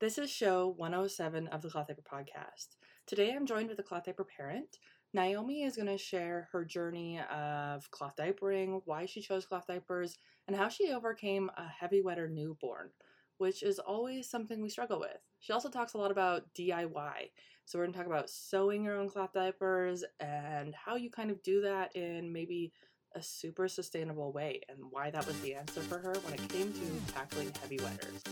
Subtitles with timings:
[0.00, 2.76] This is show 107 of the Cloth Diaper Podcast.
[3.06, 4.78] Today I'm joined with a cloth diaper parent.
[5.12, 10.16] Naomi is going to share her journey of cloth diapering, why she chose cloth diapers,
[10.48, 12.88] and how she overcame a heavy wetter newborn,
[13.36, 15.18] which is always something we struggle with.
[15.38, 17.28] She also talks a lot about DIY.
[17.66, 21.30] So we're going to talk about sewing your own cloth diapers and how you kind
[21.30, 22.72] of do that in maybe
[23.14, 26.72] a super sustainable way and why that was the answer for her when it came
[26.72, 28.22] to tackling heavy wetters.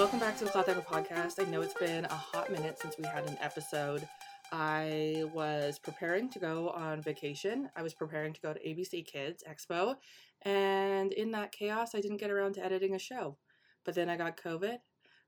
[0.00, 1.46] Welcome back to the Cloth Diaper Podcast.
[1.46, 4.08] I know it's been a hot minute since we had an episode.
[4.50, 7.68] I was preparing to go on vacation.
[7.76, 9.96] I was preparing to go to ABC Kids Expo,
[10.40, 13.36] and in that chaos, I didn't get around to editing a show.
[13.84, 14.78] But then I got COVID,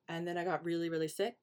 [0.08, 1.34] and then I got really, really sick.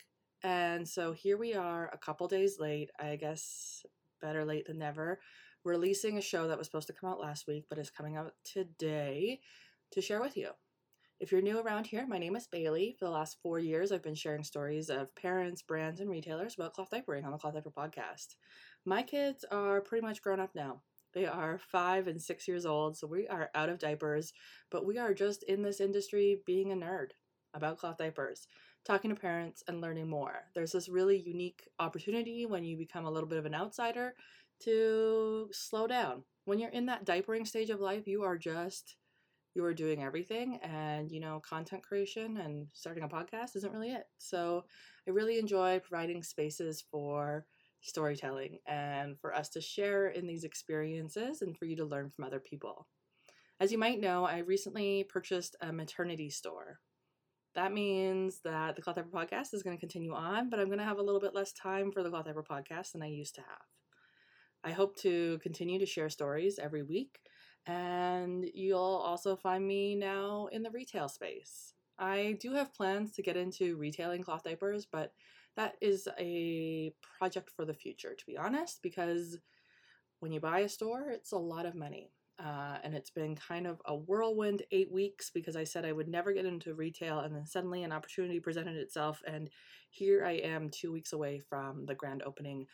[0.41, 2.89] And so here we are, a couple days late.
[2.99, 3.85] I guess
[4.23, 5.19] better late than never.
[5.63, 8.33] Releasing a show that was supposed to come out last week, but is coming out
[8.43, 9.39] today
[9.91, 10.49] to share with you.
[11.19, 12.95] If you're new around here, my name is Bailey.
[12.97, 16.73] For the last four years, I've been sharing stories of parents, brands, and retailers about
[16.73, 18.35] cloth diapering on the Cloth Diaper podcast.
[18.85, 20.81] My kids are pretty much grown up now.
[21.13, 24.31] They are five and six years old, so we are out of diapers,
[24.71, 27.09] but we are just in this industry being a nerd
[27.53, 28.47] about cloth diapers,
[28.85, 30.45] talking to parents and learning more.
[30.55, 34.13] There's this really unique opportunity when you become a little bit of an outsider
[34.61, 36.23] to slow down.
[36.45, 38.95] When you're in that diapering stage of life, you are just
[39.55, 43.91] you are doing everything and you know content creation and starting a podcast isn't really
[43.91, 44.05] it.
[44.17, 44.63] So
[45.07, 47.45] i really enjoy providing spaces for
[47.81, 52.25] storytelling and for us to share in these experiences and for you to learn from
[52.25, 52.87] other people.
[53.59, 56.79] As you might know i recently purchased a maternity store.
[57.55, 60.79] That means that the cloth diaper podcast is going to continue on but i'm going
[60.79, 63.35] to have a little bit less time for the cloth diaper podcast than i used
[63.35, 63.65] to have.
[64.63, 67.17] I hope to continue to share stories every week
[67.65, 71.73] and you'll also find me now in the retail space.
[71.97, 75.13] I do have plans to get into retailing cloth diapers, but
[75.57, 79.37] that is a project for the future, to be honest, because
[80.19, 82.11] when you buy a store, it's a lot of money.
[82.41, 86.07] Uh, and it's been kind of a whirlwind eight weeks because I said I would
[86.07, 89.49] never get into retail, and then suddenly an opportunity presented itself, and
[89.89, 92.67] here I am two weeks away from the grand opening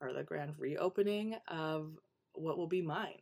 [0.00, 1.96] or the grand reopening of
[2.32, 3.20] what will be mine.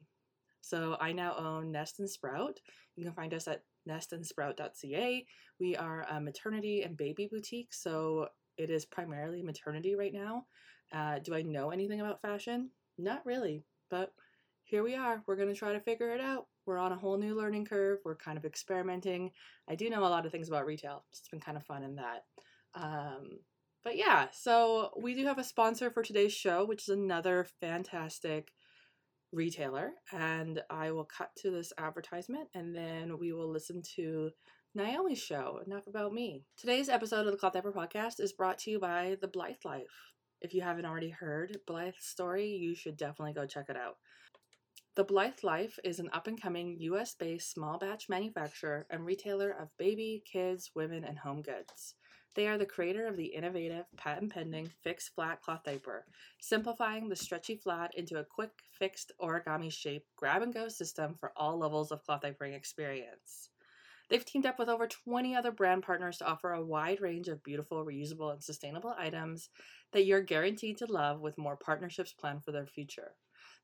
[0.62, 2.58] So I now own Nest and Sprout.
[2.96, 5.26] You can find us at nestandsprout.ca.
[5.60, 10.46] We are a maternity and baby boutique, so it is primarily maternity right now.
[10.92, 12.70] Uh, do I know anything about fashion?
[12.96, 14.12] Not really, but
[14.64, 15.22] here we are.
[15.26, 16.46] We're going to try to figure it out.
[16.64, 17.98] We're on a whole new learning curve.
[18.04, 19.32] We're kind of experimenting.
[19.68, 21.04] I do know a lot of things about retail.
[21.10, 22.24] It's been kind of fun in that.
[22.74, 23.40] Um,
[23.84, 28.52] but yeah, so we do have a sponsor for today's show, which is another fantastic
[29.32, 34.30] retailer and I will cut to this advertisement and then we will listen to
[34.74, 35.60] Naomi's show.
[35.66, 36.44] Enough about me.
[36.56, 40.12] Today's episode of the Cloth Diaper Podcast is brought to you by The Blythe Life.
[40.40, 43.96] If you haven't already heard Blythe's story, you should definitely go check it out.
[44.94, 49.50] The Blythe Life is an up and coming US based small batch manufacturer and retailer
[49.50, 51.94] of baby, kids, women, and home goods.
[52.34, 56.06] They are the creator of the innovative, patent pending fixed flat cloth diaper,
[56.40, 61.32] simplifying the stretchy flat into a quick, fixed origami shape grab and go system for
[61.36, 63.50] all levels of cloth diapering experience.
[64.08, 67.42] They've teamed up with over 20 other brand partners to offer a wide range of
[67.42, 69.48] beautiful, reusable, and sustainable items
[69.92, 73.12] that you're guaranteed to love with more partnerships planned for their future.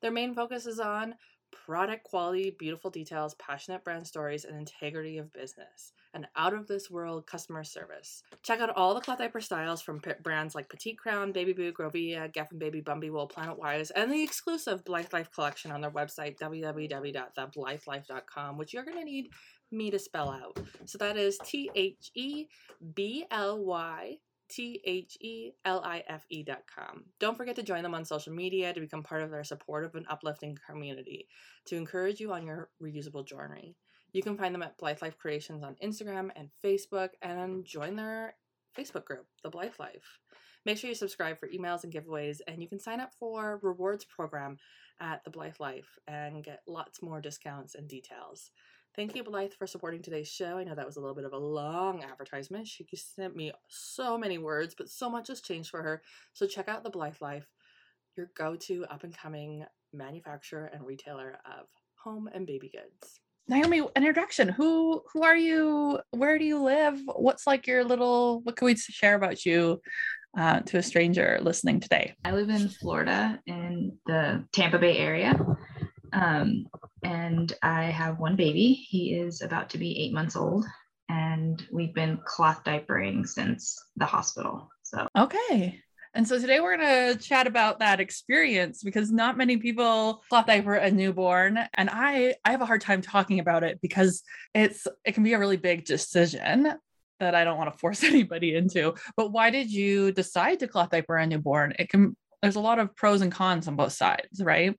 [0.00, 1.17] Their main focus is on
[1.53, 6.91] product quality, beautiful details, passionate brand stories, and integrity of business and out of this
[6.91, 8.23] world customer service.
[8.43, 11.73] Check out all the cloth diaper styles from p- brands like Petite Crown, Baby Boo,
[11.73, 15.91] Grovia, Geffen Baby, Bumby Wool, Planet Wise, and the exclusive Blythe Life collection on their
[15.91, 19.31] website, www.theblythelife.com, which you're going to need
[19.71, 20.59] me to spell out.
[20.87, 22.47] So that is T H E
[22.95, 27.05] B L Y T H E L I F E dot com.
[27.21, 30.07] Don't forget to join them on social media to become part of their supportive and
[30.09, 31.29] uplifting community
[31.67, 33.77] to encourage you on your reusable journey.
[34.12, 38.35] You can find them at Blythe Life Creations on Instagram and Facebook and join their
[38.77, 40.19] Facebook group, The Blythe Life.
[40.65, 44.05] Make sure you subscribe for emails and giveaways, and you can sign up for rewards
[44.05, 44.56] program
[45.01, 48.51] at The Blythe Life and get lots more discounts and details.
[48.99, 50.59] Thank you, Blythe, for supporting today's show.
[50.59, 52.67] I know that was a little bit of a long advertisement.
[52.67, 56.03] She sent me so many words, but so much has changed for her.
[56.33, 57.47] So check out The Blythe Life,
[58.17, 61.67] your go to up and coming manufacturer and retailer of
[62.03, 63.21] home and baby goods.
[63.47, 64.49] Naomi, an introduction.
[64.49, 66.01] Who who are you?
[66.11, 66.99] Where do you live?
[67.06, 68.41] What's like your little?
[68.43, 69.81] What can we share about you
[70.37, 72.17] uh, to a stranger listening today?
[72.25, 75.39] I live in Florida in the Tampa Bay area,
[76.12, 76.67] um,
[77.08, 78.75] and I have one baby.
[78.75, 80.66] He is about to be eight months old,
[81.08, 84.69] and we've been cloth diapering since the hospital.
[84.82, 85.81] So, okay.
[86.14, 90.46] And so today we're going to chat about that experience because not many people cloth
[90.46, 94.22] diaper a newborn and I I have a hard time talking about it because
[94.55, 96.72] it's it can be a really big decision
[97.20, 98.94] that I don't want to force anybody into.
[99.16, 101.75] But why did you decide to cloth diaper a newborn?
[101.78, 104.78] It can there's a lot of pros and cons on both sides, right?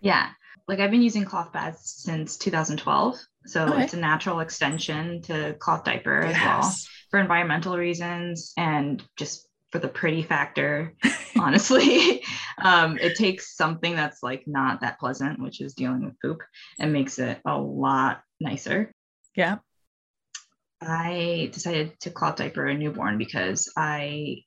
[0.00, 0.30] Yeah.
[0.68, 3.18] Like I've been using cloth pads since 2012.
[3.46, 3.84] So okay.
[3.84, 6.36] it's a natural extension to cloth diaper yes.
[6.36, 6.74] as well
[7.10, 10.94] for environmental reasons and just for the pretty factor
[11.38, 12.22] honestly
[12.62, 16.40] um, it takes something that's like not that pleasant which is dealing with poop
[16.78, 18.92] and makes it a lot nicer
[19.36, 19.58] yeah
[20.80, 24.38] i decided to cloth diaper a newborn because i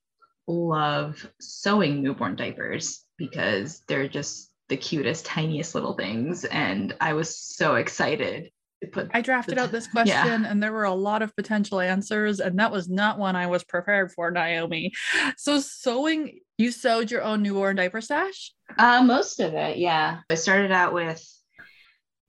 [0.48, 7.38] love sewing newborn diapers because they're just the cutest tiniest little things and i was
[7.38, 8.50] so excited
[8.92, 10.46] put I drafted out this question yeah.
[10.50, 13.64] and there were a lot of potential answers and that was not one I was
[13.64, 14.92] prepared for Naomi.
[15.38, 18.52] So sewing you sewed your own newborn diaper stash?
[18.78, 20.20] Uh most of it, yeah.
[20.30, 21.26] I started out with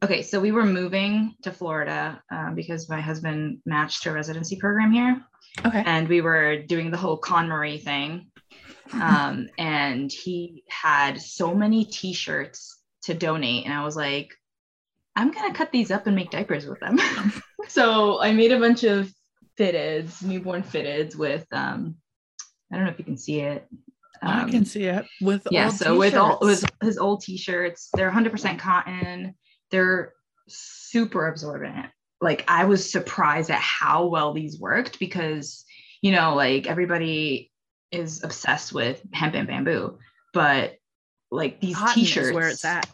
[0.05, 4.57] Okay, so we were moving to Florida um, because my husband matched to a residency
[4.57, 5.25] program here.
[5.65, 5.83] Okay.
[5.87, 8.27] And we were doing the whole KonMari thing.
[8.93, 13.65] Um, and he had so many t-shirts to donate.
[13.65, 14.35] And I was like,
[15.17, 16.99] I'm gonna cut these up and make diapers with them.
[17.69, 19.13] so I made a bunch of
[19.59, 21.97] fitteds, newborn fitteds with um,
[22.73, 23.67] I don't know if you can see it.
[24.23, 25.69] Um, I can see it with yeah.
[25.69, 25.99] so t-shirts.
[25.99, 29.35] with all with his old t-shirts, they're 100% cotton.
[29.71, 30.13] They're
[30.49, 31.87] super absorbent.
[32.21, 35.65] Like I was surprised at how well these worked because
[36.01, 37.53] you know like everybody
[37.91, 39.99] is obsessed with hemp and bamboo,
[40.33, 40.77] but
[41.31, 42.89] like these Cotton t-shirts where it's at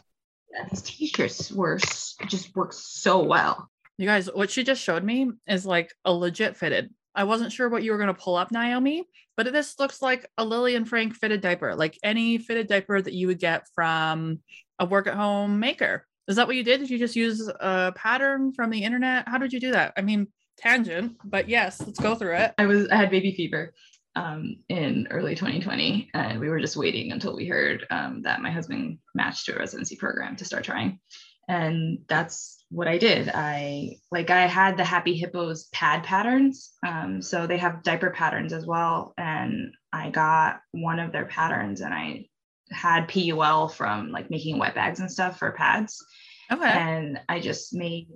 [0.53, 3.69] yeah, these t-shirts were just work so well.
[3.97, 6.93] You guys, what she just showed me is like a legit fitted.
[7.13, 9.03] I wasn't sure what you were going to pull up, Naomi,
[9.35, 13.13] but this looks like a Lily and Frank fitted diaper, like any fitted diaper that
[13.13, 14.39] you would get from
[14.79, 16.05] a work at home maker.
[16.27, 16.79] Is that what you did?
[16.79, 19.27] Did you just use a pattern from the internet?
[19.27, 19.93] How did you do that?
[19.97, 20.27] I mean,
[20.57, 22.53] tangent, but yes, let's go through it.
[22.57, 23.73] I was I had baby fever
[24.15, 28.51] um, in early 2020, and we were just waiting until we heard um, that my
[28.51, 30.99] husband matched to a residency program to start trying.
[31.47, 33.29] And that's what I did.
[33.33, 38.53] I like I had the Happy Hippos pad patterns, um, so they have diaper patterns
[38.53, 39.13] as well.
[39.17, 42.27] And I got one of their patterns, and I
[42.71, 46.03] had PUL from like making wet bags and stuff for pads.
[46.51, 46.69] Okay.
[46.69, 48.07] And I just made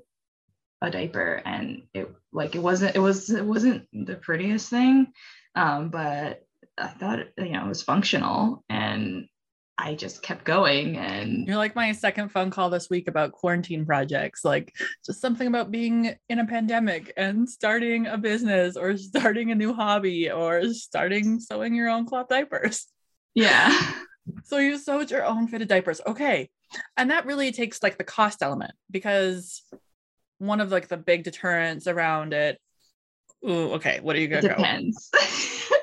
[0.81, 5.07] a diaper and it like it wasn't it was it wasn't the prettiest thing
[5.55, 6.45] um, but
[6.77, 9.27] I thought, you know, it was functional and
[9.77, 13.85] I just kept going and you're like my second phone call this week about quarantine
[13.85, 14.73] projects like
[15.05, 19.73] just something about being in a pandemic and starting a business or starting a new
[19.73, 22.87] hobby or starting sewing your own cloth diapers.
[23.33, 23.93] Yeah.
[24.43, 26.01] So you sewed your own fitted diapers.
[26.07, 26.49] Okay.
[26.97, 29.61] And that really takes like the cost element because
[30.39, 32.59] one of like the big deterrents around it
[33.43, 33.99] Ooh, okay.
[34.01, 35.09] What are you gonna it depends.
[35.11, 35.19] go?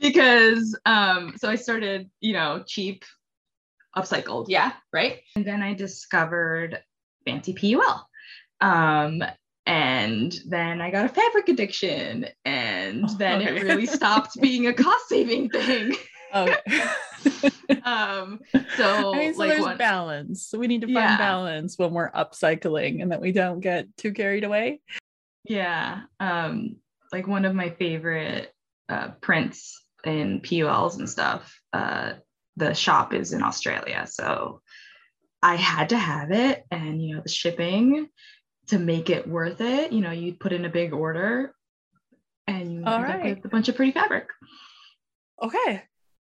[0.00, 3.04] because um, so I started, you know, cheap,
[3.96, 5.20] upcycled, yeah, right.
[5.36, 6.82] And then I discovered
[7.24, 8.06] fancy PUL.
[8.60, 9.22] Um,
[9.66, 13.56] and then I got a fabric addiction, and then okay.
[13.56, 15.94] it really stopped being a cost saving thing.
[16.34, 16.56] Okay.
[17.84, 18.40] um
[18.78, 21.18] so, I mean, so like there's one, balance so we need to find yeah.
[21.18, 24.80] balance when we're upcycling and that we don't get too carried away
[25.44, 26.02] yeah.
[26.20, 26.76] Um,
[27.12, 28.52] like one of my favorite
[28.88, 31.60] uh, prints in PULs and stuff.
[31.72, 32.14] Uh,
[32.56, 34.06] the shop is in Australia.
[34.08, 34.60] So
[35.42, 36.64] I had to have it.
[36.70, 38.08] And, you know, the shipping
[38.68, 41.54] to make it worth it, you know, you put in a big order
[42.46, 43.32] and you end right.
[43.32, 44.28] up with a bunch of pretty fabric.
[45.42, 45.82] Okay.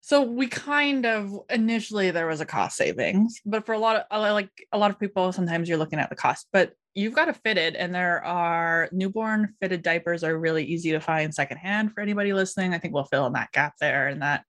[0.03, 4.23] So we kind of initially there was a cost savings, but for a lot of
[4.33, 7.35] like a lot of people, sometimes you're looking at the cost, but you've got a
[7.35, 12.33] fitted and there are newborn fitted diapers are really easy to find secondhand for anybody
[12.33, 12.75] listening.
[12.75, 14.45] I think we'll fill in that gap there and that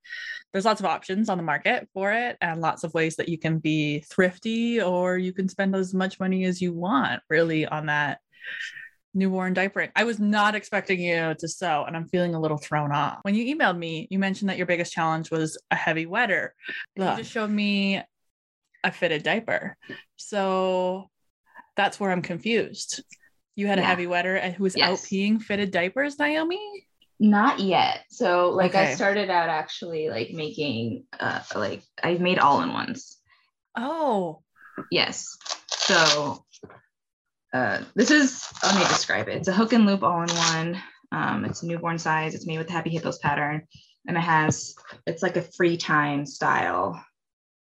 [0.52, 3.38] there's lots of options on the market for it and lots of ways that you
[3.38, 7.86] can be thrifty or you can spend as much money as you want really on
[7.86, 8.20] that
[9.14, 9.92] newborn diapering.
[9.96, 13.20] I was not expecting you to sew and I'm feeling a little thrown off.
[13.24, 16.56] When you emailed me, you mentioned that your biggest challenge was a heavy wetter.
[16.96, 18.02] You just showed me
[18.84, 19.78] a fitted diaper.
[20.16, 21.10] So
[21.76, 23.04] that's where I'm confused.
[23.56, 23.84] You had yeah.
[23.84, 24.90] a heavy wetter who was yes.
[24.90, 26.88] out peeing fitted diapers, Naomi?
[27.20, 28.06] Not yet.
[28.10, 28.92] So like okay.
[28.92, 33.20] I started out actually like making uh like I made all in ones.
[33.78, 34.42] Oh.
[34.90, 35.38] Yes.
[35.68, 36.46] So
[37.54, 39.36] uh, this is, let me describe it.
[39.38, 40.82] It's a hook and loop all in one.
[41.12, 42.34] Um, it's newborn size.
[42.34, 43.64] It's made with the Happy Hippos pattern.
[44.08, 44.74] And it has,
[45.06, 47.04] it's like a free time style.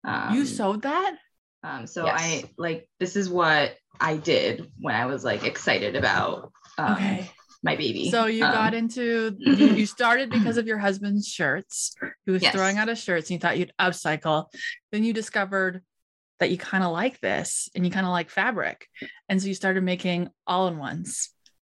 [0.04, 1.16] Um, you sewed that?
[1.62, 2.20] Um, so yes.
[2.20, 7.30] I like, this is what I did when I was like excited about um, okay.
[7.62, 8.10] my baby.
[8.10, 11.94] So you um, got into, you, you, started because of your husband's shirts.
[12.26, 12.54] He was yes.
[12.54, 14.46] throwing out his shirts and you thought you'd upcycle.
[14.92, 15.82] Then you discovered
[16.40, 18.86] that you kind of like this and you kind of like fabric.
[19.28, 21.30] And so you started making all in ones.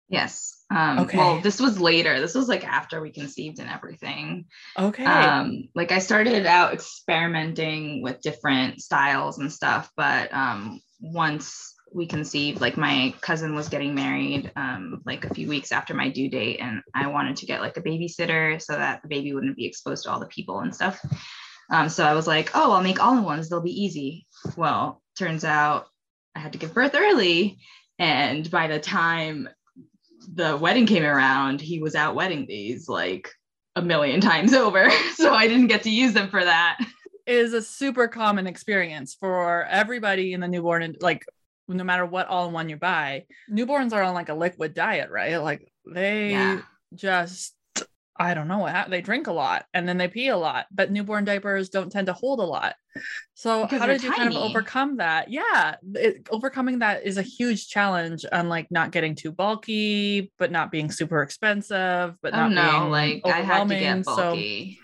[0.10, 0.58] Yes.
[0.70, 1.18] Um, okay.
[1.18, 2.20] Well, this was later.
[2.20, 4.46] This was like after we conceived and everything.
[4.78, 5.06] Okay.
[5.06, 12.08] Um, like I started out experimenting with different styles and stuff, but um, once we
[12.08, 16.30] conceived, like my cousin was getting married um, like a few weeks after my due
[16.30, 19.66] date, and I wanted to get like a babysitter so that the baby wouldn't be
[19.66, 21.02] exposed to all the people and stuff.
[21.72, 23.50] Um, so I was like, oh, I'll make all in ones.
[23.50, 24.28] They'll be easy.
[24.58, 25.88] Well, turns out
[26.36, 27.60] I had to give birth early.
[27.98, 29.48] And by the time
[30.34, 33.30] the wedding came around, he was out wetting these like
[33.76, 34.90] a million times over.
[35.16, 36.80] So I didn't get to use them for that.
[37.28, 41.24] It is a super common experience for everybody in the newborn and like
[41.68, 43.26] no matter what all in one you buy.
[43.52, 45.38] Newborns are on like a liquid diet, right?
[45.38, 46.62] Like they yeah.
[46.96, 47.54] just
[48.22, 50.92] I don't know how they drink a lot and then they pee a lot, but
[50.92, 52.76] newborn diapers don't tend to hold a lot.
[53.34, 54.34] So because how did you tiny.
[54.34, 55.30] kind of overcome that?
[55.32, 60.52] Yeah, it, overcoming that is a huge challenge on like not getting too bulky, but
[60.52, 64.80] not being super expensive, but oh, not no, being like I had to get bulky.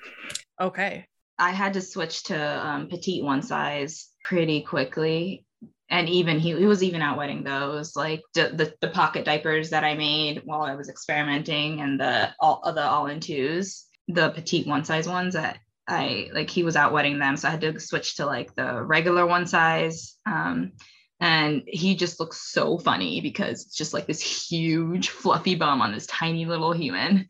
[0.60, 1.06] So, okay.
[1.38, 5.46] I had to switch to um, petite one size pretty quickly
[5.90, 9.70] and even he, he was even out wetting those like the, the, the pocket diapers
[9.70, 14.30] that I made while I was experimenting and the all the all in twos the
[14.30, 17.38] petite one size ones that I like he was out wetting them.
[17.38, 20.18] So I had to switch to like the regular one size.
[20.26, 20.74] Um,
[21.20, 25.94] and he just looks so funny because it's just like this huge fluffy bum on
[25.94, 27.28] this tiny little human.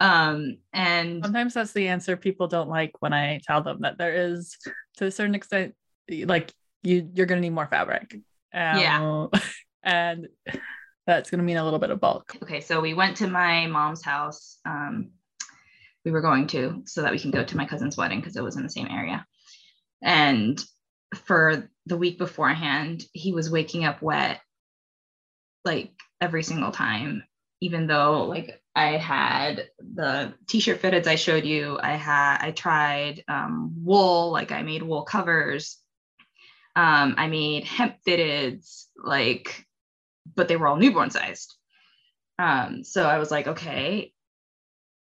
[0.00, 4.14] Um, and sometimes that's the answer people don't like when I tell them that there
[4.14, 4.56] is
[4.96, 5.74] to a certain extent
[6.10, 8.14] like you you're going to need more fabric.
[8.14, 9.26] Um, yeah.
[9.84, 10.28] And
[11.08, 12.36] that's going to mean a little bit of bulk.
[12.40, 14.58] Okay, so we went to my mom's house.
[14.64, 15.10] Um,
[16.04, 18.44] we were going to so that we can go to my cousin's wedding because it
[18.44, 19.26] was in the same area.
[20.00, 20.62] And
[21.24, 24.40] for the week beforehand, he was waking up wet
[25.64, 27.24] like every single time,
[27.60, 31.78] even though like I had the t-shirt fitteds I showed you.
[31.80, 35.78] I had I tried um, wool, like I made wool covers.
[36.74, 39.66] Um, I made hemp fitteds, like,
[40.34, 41.54] but they were all newborn sized.
[42.38, 44.12] Um, so I was like, okay.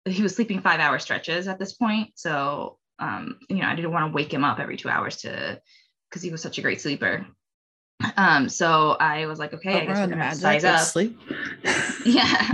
[0.06, 2.12] He was sleeping five hour stretches at this point.
[2.16, 5.62] So, um, you know, I didn't want to wake him up every two hours to,
[6.10, 7.26] because he was such a great sleeper.
[8.18, 10.80] Um, so I was like, okay, I guess we're gonna size up.
[10.80, 11.20] Sleep.
[12.06, 12.52] yeah.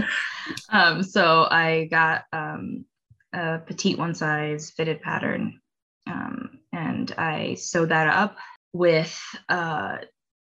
[0.69, 2.85] Um, so I got um,
[3.33, 5.61] a petite one size fitted pattern,
[6.05, 8.37] um, and I sewed that up
[8.73, 9.19] with
[9.49, 9.97] uh,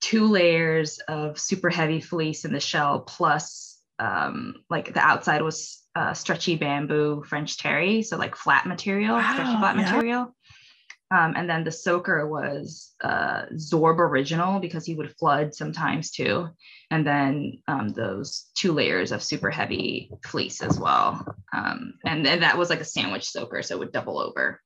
[0.02, 5.82] two layers of super heavy fleece in the shell, plus um, like the outside was
[5.96, 9.82] uh, stretchy bamboo French terry, so like flat material, wow, stretchy flat yeah.
[9.84, 10.36] material.
[11.12, 16.48] Um, and then the soaker was uh, Zorb original because he would flood sometimes too.
[16.90, 21.36] And then um, those two layers of super heavy fleece as well.
[21.54, 24.62] Um, and, and that was like a sandwich soaker, so it would double over.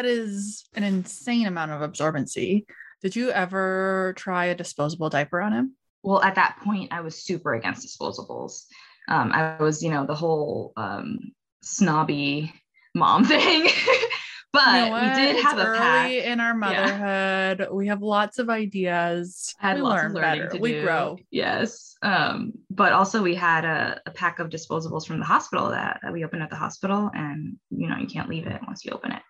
[0.00, 2.64] That is an insane amount of absorbency.
[3.02, 5.76] Did you ever try a disposable diaper on him?
[6.02, 8.64] Well, at that point, I was super against disposables.
[9.08, 12.50] Um, I was, you know, the whole um, snobby
[12.94, 13.68] mom thing.
[14.54, 16.10] but you know we did it's have a pack.
[16.10, 17.58] in our motherhood.
[17.60, 17.70] Yeah.
[17.70, 19.54] We have lots of ideas.
[19.58, 20.50] Had we learn better.
[20.58, 20.82] We do.
[20.82, 21.18] grow.
[21.30, 21.94] Yes.
[22.00, 26.14] Um, but also we had a, a, pack of disposables from the hospital that, that
[26.14, 29.12] we opened at the hospital, and you know you can't leave it once you open
[29.12, 29.22] it.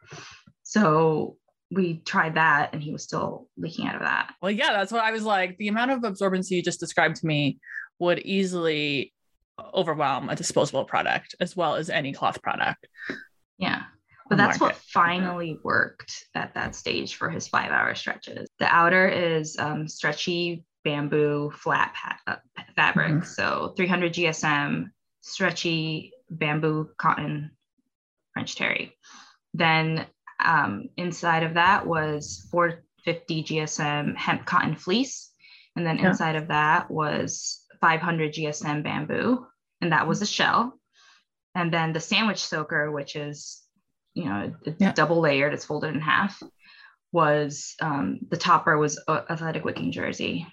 [0.70, 1.36] So
[1.72, 4.34] we tried that and he was still leaking out of that.
[4.40, 5.58] Well, yeah, that's what I was like.
[5.58, 7.58] The amount of absorbency you just described to me
[7.98, 9.12] would easily
[9.74, 12.86] overwhelm a disposable product as well as any cloth product.
[13.58, 13.82] Yeah.
[14.28, 14.76] But that's market.
[14.76, 18.48] what finally worked at that stage for his five hour stretches.
[18.60, 23.10] The outer is um, stretchy bamboo flat pa- uh, fabric.
[23.10, 23.24] Mm-hmm.
[23.24, 27.50] So 300 GSM, stretchy bamboo cotton
[28.34, 28.96] French terry.
[29.52, 30.06] Then
[30.44, 35.30] um, inside of that was 450 GSM hemp cotton fleece.
[35.76, 36.08] And then yeah.
[36.08, 39.46] inside of that was 500 GSM bamboo.
[39.80, 40.78] And that was a shell.
[41.54, 43.62] And then the sandwich soaker, which is,
[44.14, 44.92] you know, it's yeah.
[44.92, 46.40] double layered, it's folded in half,
[47.12, 50.46] was um, the topper was athletic wicking jersey.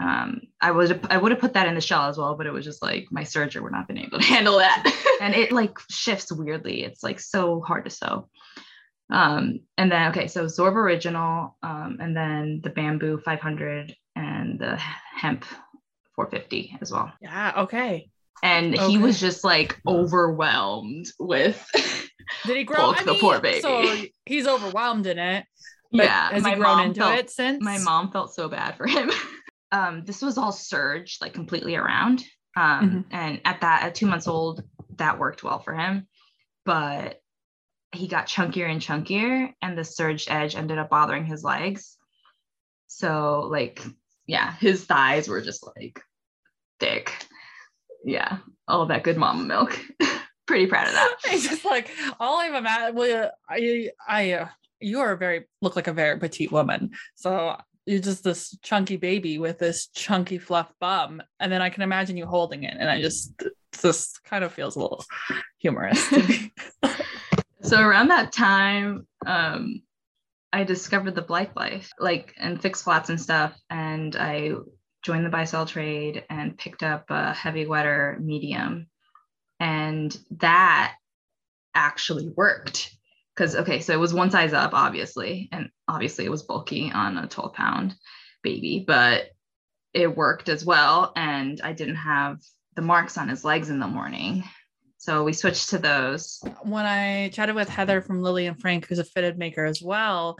[0.00, 2.52] um, I would I would have put that in the shell as well, but it
[2.52, 5.78] was just like my serger would not been able to handle that, and it like
[5.90, 6.84] shifts weirdly.
[6.84, 8.28] It's like so hard to sew.
[9.10, 14.76] Um, and then okay, so Zorb original, um, and then the bamboo 500 and the
[14.76, 15.44] hemp
[16.16, 17.12] 450 as well.
[17.20, 17.52] Yeah.
[17.64, 18.08] Okay.
[18.42, 18.88] And Okay.
[18.90, 21.64] he was just like overwhelmed with.
[22.46, 22.90] Did he grow?
[22.96, 23.60] I the mean, poor baby.
[23.60, 25.44] So he's overwhelmed in it.
[25.90, 27.62] yeah, Has he grown into felt- it since?
[27.62, 29.10] my mom felt so bad for him.
[29.72, 32.24] um, this was all serged like completely around.
[32.56, 34.62] Um, and at that, at two months old,
[34.96, 36.06] that worked well for him.
[36.64, 37.20] But
[37.94, 41.96] he got chunkier and chunkier, and the serged edge ended up bothering his legs.
[42.86, 43.82] So, like,
[44.26, 46.00] yeah, his thighs were just like
[46.80, 47.12] thick.
[48.04, 49.78] Yeah, all that good mama milk.
[50.46, 51.16] Pretty proud of that.
[51.26, 52.94] It's just like all I'm imagining.
[52.94, 54.48] Well, I, I, uh,
[54.80, 56.90] you are a very look like a very petite woman.
[57.14, 61.82] So you're just this chunky baby with this chunky fluff bum, and then I can
[61.82, 63.42] imagine you holding it, and I just
[63.82, 65.04] this kind of feels a little
[65.58, 66.52] humorous to me.
[67.64, 69.82] so around that time um
[70.52, 74.52] i discovered the blythe life like and fixed flats and stuff and i
[75.04, 78.86] joined the buy sell trade and picked up a heavy wetter medium.
[79.60, 80.96] And that
[81.74, 82.90] actually worked
[83.34, 87.18] because okay so it was one size up obviously and obviously it was bulky on
[87.18, 87.92] a 12 pound
[88.44, 89.24] baby but
[89.92, 92.38] it worked as well and i didn't have
[92.76, 94.44] the marks on his legs in the morning
[95.04, 98.98] so we switched to those when I chatted with Heather from Lily and Frank, who's
[98.98, 100.38] a fitted maker as well,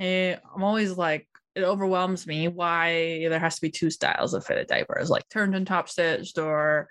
[0.00, 4.66] I'm always like, it overwhelms me why there has to be two styles of fitted
[4.66, 6.88] diapers, like turned and top stitched or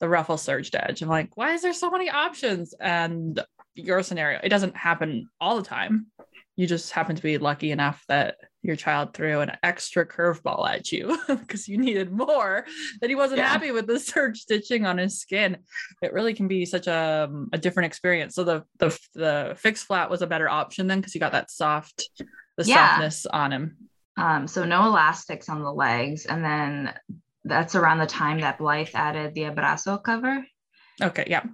[0.00, 1.02] the ruffle serged edge.
[1.02, 2.74] I'm like, why is there so many options?
[2.80, 3.40] And
[3.76, 6.06] your scenario, it doesn't happen all the time.
[6.56, 10.92] You just happen to be lucky enough that your child threw an extra curveball at
[10.92, 12.64] you because you needed more
[13.00, 13.48] that he wasn't Yeah.
[13.48, 15.56] happy with the serge stitching on his skin
[16.02, 18.34] it really can be such a, a different experience.
[18.34, 21.50] So the the the fixed flat was a better option then because you got that
[21.50, 22.10] soft
[22.56, 22.90] the Yeah.
[22.90, 23.76] softness on him.
[24.16, 26.26] Um, so no elastics on the legs.
[26.26, 26.94] And then
[27.44, 30.44] that's around the time that Blythe added the abrazo cover.
[31.02, 31.44] Okay, yeah.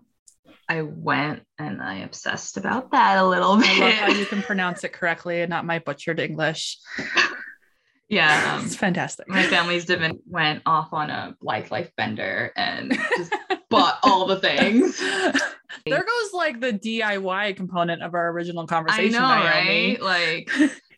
[0.69, 3.69] I went and I obsessed about that a little bit.
[3.71, 6.79] I love how you can pronounce it correctly and not my butchered English.
[8.09, 8.57] yeah.
[8.59, 9.29] Um, it's fantastic.
[9.29, 13.33] my family's div- went off on a Blythe life bender and just
[13.71, 14.99] bought all the things.
[15.87, 19.15] there goes like the DIY component of our original conversation.
[19.17, 19.99] I know, Naomi.
[20.01, 20.03] right?
[20.03, 20.51] Like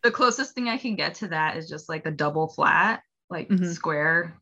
[0.03, 3.49] the closest thing I can get to that is just like a double flat, like
[3.49, 3.73] Mhm.
[3.73, 4.39] square.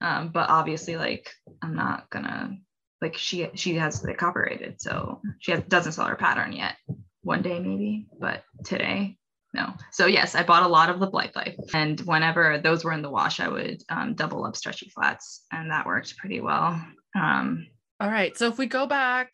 [0.00, 1.30] Um, but obviously, like
[1.62, 2.56] I'm not gonna
[3.02, 6.76] like she she has it copyrighted, so she has, doesn't sell her pattern yet.
[7.22, 9.18] One day maybe, but today
[9.52, 9.74] no.
[9.90, 13.02] So yes, I bought a lot of the Blythe Life, and whenever those were in
[13.02, 16.80] the wash, I would um, double up stretchy flats, and that worked pretty well.
[17.14, 17.66] Um,
[18.00, 18.34] All right.
[18.38, 19.30] So if we go back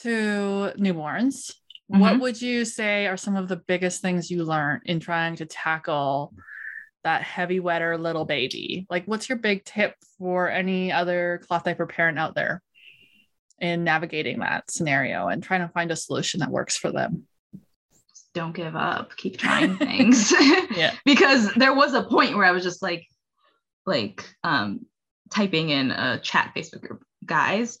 [0.00, 1.52] to newborns,
[1.88, 2.20] what Mhm.
[2.20, 6.32] would you say are some of the biggest things you learned in trying to tackle
[7.04, 8.86] that heavy wetter little baby?
[8.90, 12.62] Like, what's your big tip for any other cloth diaper parent out there
[13.60, 17.24] in navigating that scenario and trying to find a solution that works for them?
[18.34, 20.30] don't give up keep trying things
[20.76, 20.92] Yeah.
[21.06, 23.06] because there was a point where i was just like
[23.86, 24.80] like um
[25.30, 27.78] typing in a chat facebook group guys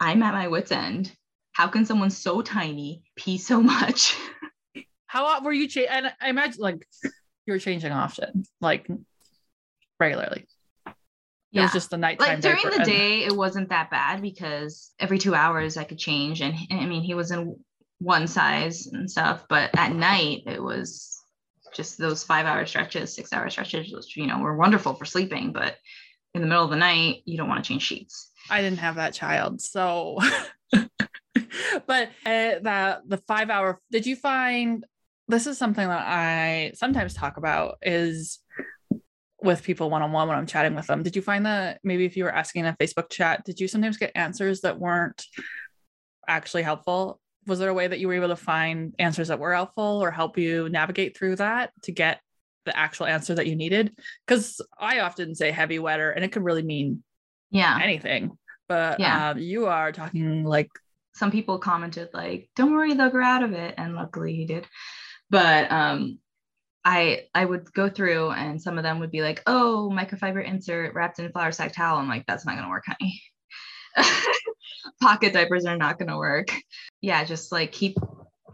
[0.00, 1.14] i'm at my wits end
[1.52, 4.16] how can someone so tiny pee so much
[5.10, 5.66] How were you?
[5.66, 6.86] Cha- and I imagine like
[7.50, 8.88] you were changing often, like
[9.98, 10.46] regularly.
[11.52, 12.28] It was just the nighttime.
[12.28, 15.98] like during the and- day it wasn't that bad because every two hours i could
[15.98, 17.56] change and, and i mean he was in
[17.98, 21.20] one size and stuff but at night it was
[21.74, 25.52] just those five hour stretches six hour stretches which you know were wonderful for sleeping
[25.52, 25.74] but
[26.34, 28.96] in the middle of the night you don't want to change sheets I didn't have
[28.96, 30.18] that child, so.
[30.72, 33.80] but uh, the the five hour.
[33.90, 34.84] Did you find
[35.30, 38.40] this is something that I sometimes talk about is
[39.42, 41.02] with people one on one when I'm chatting with them.
[41.02, 43.68] Did you find that maybe if you were asking in a Facebook chat, did you
[43.68, 45.24] sometimes get answers that weren't
[46.28, 47.20] actually helpful?
[47.46, 50.10] Was there a way that you were able to find answers that were helpful or
[50.10, 52.20] help you navigate through that to get
[52.66, 53.96] the actual answer that you needed?
[54.26, 57.02] Because I often say heavy wetter, and it could really mean
[57.50, 58.32] yeah anything.
[58.68, 59.30] But Yeah.
[59.30, 60.68] um, you are talking like
[61.14, 64.64] some people commented like don't worry they'll grow out of it and luckily he did
[65.30, 66.18] but um
[66.84, 70.94] i i would go through and some of them would be like oh microfiber insert
[70.94, 71.98] wrapped in flour sack towel.
[71.98, 73.22] I'm like that's not to work honey.
[75.02, 76.52] Pocket diapers are not to work.
[77.00, 77.96] Yeah just like keep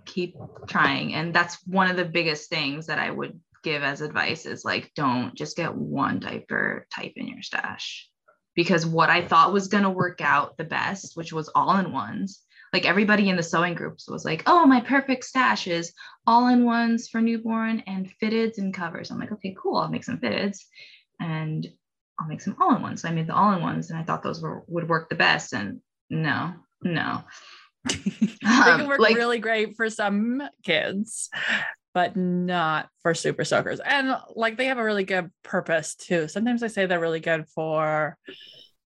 [0.04, 0.36] keep
[0.68, 1.14] trying.
[1.14, 4.92] And that's one of the biggest things that i would give as advice is like
[4.94, 8.08] don't just get one diaper type in your stash.
[8.54, 12.42] Because what I thought was to work out the best, which was all in ones,
[12.76, 15.94] like everybody in the sewing groups was like, oh, my perfect stash is
[16.26, 19.10] all in ones for newborn and fitteds and covers.
[19.10, 19.78] I'm like, okay, cool.
[19.78, 20.58] I'll make some fitteds
[21.18, 21.66] and
[22.20, 23.00] I'll make some all in ones.
[23.00, 25.14] So I made the all in ones and I thought those were, would work the
[25.14, 25.54] best.
[25.54, 27.22] And no, no.
[27.88, 31.30] they can um, work like, really great for some kids,
[31.94, 33.80] but not for super soakers.
[33.80, 36.28] And like they have a really good purpose too.
[36.28, 38.18] Sometimes I say they're really good for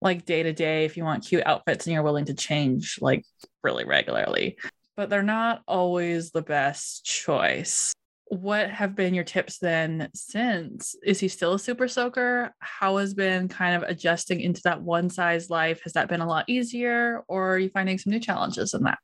[0.01, 3.25] like day to day if you want cute outfits and you're willing to change like
[3.63, 4.57] really regularly.
[4.95, 7.93] But they're not always the best choice.
[8.29, 10.95] What have been your tips then since?
[11.03, 12.53] Is he still a super soaker?
[12.59, 15.81] How has been kind of adjusting into that one size life?
[15.83, 18.99] Has that been a lot easier or are you finding some new challenges in that?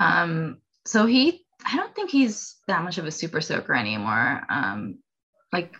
[0.00, 4.42] Um, so he I don't think he's that much of a super soaker anymore.
[4.48, 4.98] Um,
[5.52, 5.74] like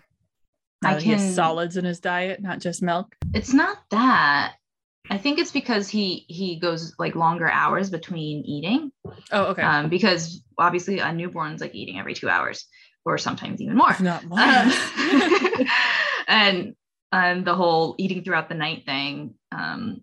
[0.84, 3.14] I can, he has solids in his diet, not just milk.
[3.34, 4.54] It's not that.
[5.10, 8.92] I think it's because he he goes like longer hours between eating.
[9.30, 9.62] Oh, okay.
[9.62, 12.66] Um, because obviously a newborn's like eating every two hours,
[13.04, 13.96] or sometimes even more.
[14.00, 14.38] not more.
[14.42, 15.66] Um,
[16.28, 16.74] and
[17.10, 20.02] and the whole eating throughout the night thing um,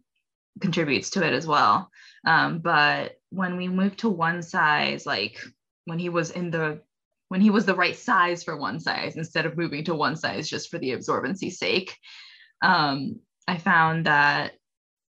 [0.62, 1.90] contributes to it as well.
[2.26, 5.42] Um, but when we moved to one size, like
[5.86, 6.82] when he was in the
[7.30, 10.50] when he was the right size for one size instead of moving to one size
[10.50, 11.96] just for the absorbency sake.
[12.62, 14.54] Um, I found that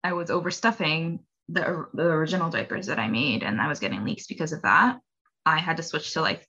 [0.03, 4.27] I was overstuffing the, the original diapers that I made and I was getting leaks
[4.27, 4.99] because of that.
[5.45, 6.47] I had to switch to like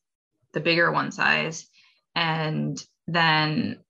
[0.52, 1.66] the bigger one size.
[2.14, 3.80] And then,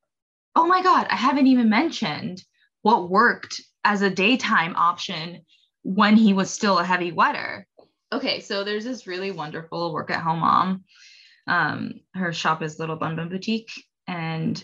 [0.56, 2.42] oh my God, I haven't even mentioned
[2.82, 5.42] what worked as a daytime option
[5.82, 7.66] when he was still a heavy wetter.
[8.12, 10.84] Okay, so there's this really wonderful work at home mom
[11.46, 13.72] um, her shop is Little Bun Bun Boutique,
[14.06, 14.62] and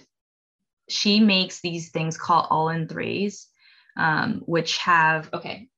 [0.89, 3.49] she makes these things called all in threes,
[3.97, 5.69] um, which have okay.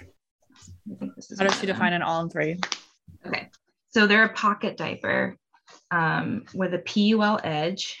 [0.00, 2.58] i think How does she define an all in three?
[3.26, 3.50] Okay,
[3.90, 5.36] so they're a pocket diaper
[5.90, 7.98] um, with a PUL edge.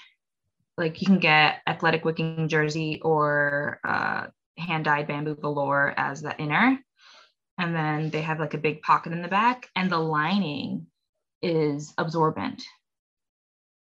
[0.78, 6.36] Like you can get athletic wicking jersey or uh, hand dyed bamboo velour as the
[6.38, 6.78] inner.
[7.58, 10.86] And then they have like a big pocket in the back, and the lining
[11.42, 12.62] is absorbent.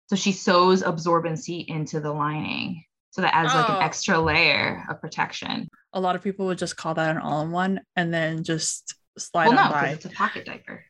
[0.07, 2.83] So she sews absorbency into the lining.
[3.11, 3.57] So that adds oh.
[3.57, 3.79] like an oh.
[3.79, 5.69] extra layer of protection.
[5.93, 9.67] A lot of people would just call that an all-in-one and then just slide well,
[9.67, 9.87] no, by.
[9.89, 10.83] It's a pocket diaper.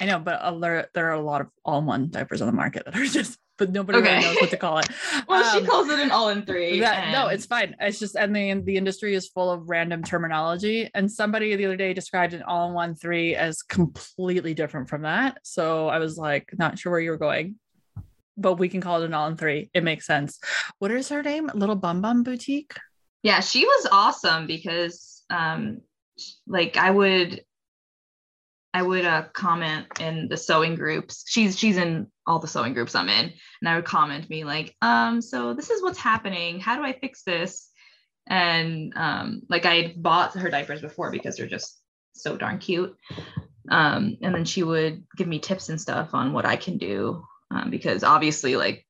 [0.00, 2.96] I know, but there, there are a lot of all-in-one diapers on the market that
[2.96, 4.16] are just but nobody okay.
[4.16, 4.88] really knows what to call it.
[5.28, 6.80] well, um, she calls it an all in three.
[6.80, 7.12] That, and...
[7.12, 7.76] No, it's fine.
[7.80, 10.90] It's just, and the, the industry is full of random terminology.
[10.94, 15.02] And somebody the other day described an all in one three as completely different from
[15.02, 15.38] that.
[15.42, 17.56] So I was like, not sure where you were going,
[18.36, 19.70] but we can call it an all in three.
[19.72, 20.40] It makes sense.
[20.78, 21.50] What is her name?
[21.54, 22.74] Little Bum Bum Boutique?
[23.22, 25.80] Yeah, she was awesome because, um,
[26.46, 27.42] like, I would
[28.74, 31.22] I would uh, comment in the sewing groups.
[31.28, 34.74] She's she's in all the sewing groups I'm in, and I would comment me like,
[34.82, 36.58] um, so this is what's happening.
[36.58, 37.70] How do I fix this?
[38.26, 41.80] And um, like I had bought her diapers before because they're just
[42.14, 42.96] so darn cute.
[43.70, 47.24] Um, and then she would give me tips and stuff on what I can do
[47.50, 48.86] um, because obviously like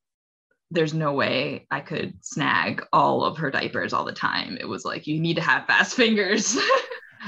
[0.70, 4.56] there's no way I could snag all of her diapers all the time.
[4.58, 6.56] It was like you need to have fast fingers.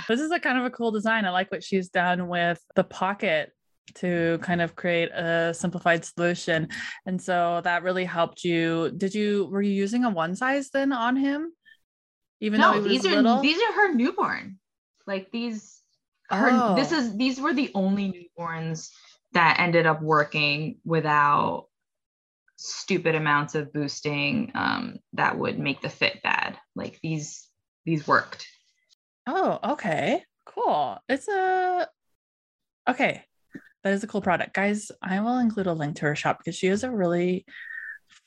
[0.08, 1.24] This is a kind of a cool design.
[1.24, 3.52] I like what she's done with the pocket
[3.94, 6.68] to kind of create a simplified solution.
[7.06, 8.90] And so that really helped you.
[8.96, 11.52] Did you were you using a one size then on him?
[12.40, 13.40] Even no, though these are little?
[13.40, 14.58] these are her newborn.
[15.06, 15.80] Like these
[16.30, 16.74] her oh.
[16.74, 18.90] this is these were the only newborns
[19.32, 21.66] that ended up working without
[22.56, 26.58] stupid amounts of boosting um, that would make the fit bad.
[26.74, 27.48] Like these
[27.84, 28.46] these worked.
[29.26, 30.22] Oh, okay.
[30.44, 30.98] Cool.
[31.08, 31.88] It's a
[32.88, 33.22] okay.
[33.82, 34.54] That is a cool product.
[34.54, 37.44] Guys, I will include a link to her shop because she has a really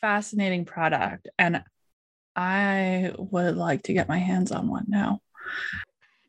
[0.02, 1.64] fascinating product and
[2.36, 5.20] I would like to get my hands on one now.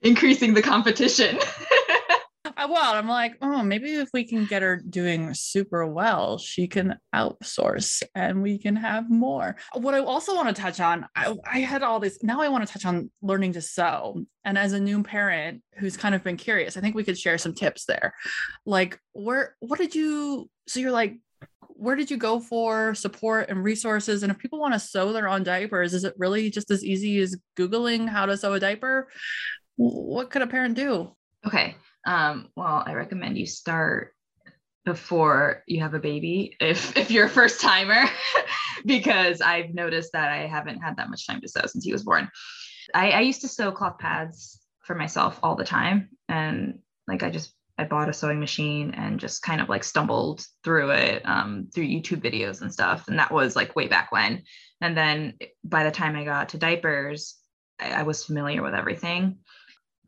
[0.02, 1.38] Increasing the competition.
[2.66, 6.96] well, I'm like, oh, maybe if we can get her doing super well, she can
[7.14, 9.56] outsource and we can have more.
[9.74, 12.22] What I also want to touch on, I, I had all this.
[12.22, 14.24] Now I want to touch on learning to sew.
[14.44, 17.38] And as a new parent who's kind of been curious, I think we could share
[17.38, 18.14] some tips there.
[18.66, 21.16] Like, where, what did you, so you're like,
[21.68, 24.22] where did you go for support and resources?
[24.22, 27.20] And if people want to sew their own diapers, is it really just as easy
[27.20, 29.08] as Googling how to sew a diaper?
[29.76, 31.16] What could a parent do?
[31.46, 34.14] Okay um, well, I recommend you start
[34.84, 38.04] before you have a baby if if you're a first timer
[38.84, 42.04] because I've noticed that I haven't had that much time to sew since he was
[42.04, 42.28] born.
[42.94, 47.30] I, I used to sew cloth pads for myself all the time and like I
[47.30, 51.68] just I bought a sewing machine and just kind of like stumbled through it um,
[51.74, 53.08] through YouTube videos and stuff.
[53.08, 54.42] And that was like way back when.
[54.82, 57.36] And then by the time I got to diapers,
[57.80, 59.38] I, I was familiar with everything.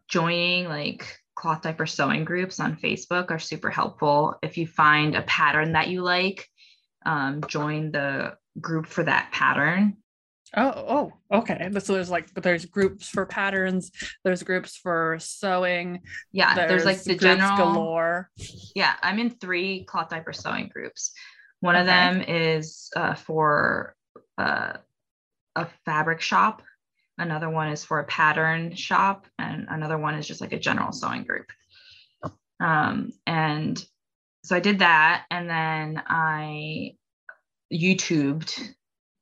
[0.06, 4.38] Joining like cloth diaper sewing groups on Facebook are super helpful.
[4.42, 6.48] If you find a pattern that you like,
[7.04, 9.96] um, join the group for that pattern.
[10.54, 11.70] Oh, oh, okay.
[11.78, 13.90] So there's like, but there's groups for patterns.
[14.22, 16.00] There's groups for sewing.
[16.30, 18.30] Yeah, there's, there's like the general galore.
[18.74, 21.12] Yeah, I'm in three cloth diaper sewing groups.
[21.60, 21.80] One okay.
[21.80, 23.94] of them is uh, for
[24.36, 24.74] uh,
[25.56, 26.62] a fabric shop
[27.18, 30.92] another one is for a pattern shop, and another one is just like a general
[30.92, 31.46] sewing group.
[32.60, 33.82] Um, and
[34.44, 36.92] so I did that, and then I
[37.72, 38.60] YouTubed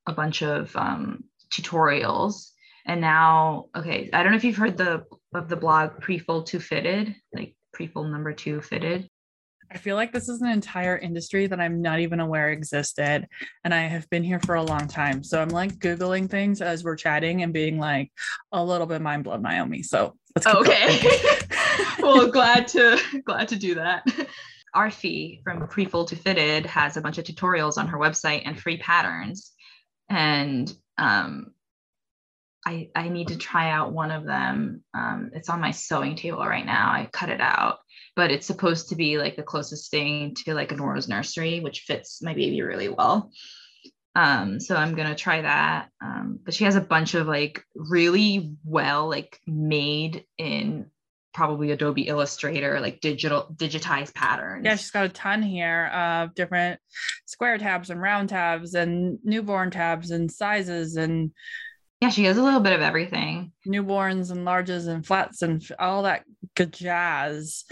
[0.07, 2.51] a bunch of um, tutorials.
[2.87, 6.61] And now, okay, I don't know if you've heard the of the blog Prefold to
[6.61, 9.09] Fitted, like Prefold number two fitted.
[9.73, 13.29] I feel like this is an entire industry that I'm not even aware existed.
[13.65, 15.23] And I have been here for a long time.
[15.23, 18.11] So I'm like Googling things as we're chatting and being like
[18.51, 19.83] a little bit mind blown, Naomi.
[19.83, 20.99] So okay.
[22.01, 24.05] well, glad to glad to do that.
[24.75, 28.79] Arfi from Prefold to Fitted has a bunch of tutorials on her website and free
[28.79, 29.53] patterns.
[30.09, 31.53] And um,
[32.67, 34.85] I, I need to try out one of them.
[34.95, 36.91] Um, it's on my sewing table right now.
[36.91, 37.79] I cut it out
[38.21, 41.85] but it's supposed to be like the closest thing to like a Nora's nursery, which
[41.87, 43.31] fits my baby really well.
[44.15, 45.89] Um, so I'm gonna try that.
[46.05, 50.91] Um, but she has a bunch of like really well like made in
[51.33, 54.67] probably Adobe Illustrator, like digital digitized patterns.
[54.67, 56.79] Yeah, she's got a ton here of different
[57.25, 61.31] square tabs and round tabs and newborn tabs and sizes and
[62.01, 63.53] yeah, she has a little bit of everything.
[63.67, 66.25] Newborns and larges and flats and all that
[66.57, 67.65] good jazz.